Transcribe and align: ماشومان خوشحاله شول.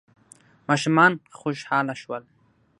ماشومان 0.69 1.11
خوشحاله 1.39 1.95
شول. 2.01 2.23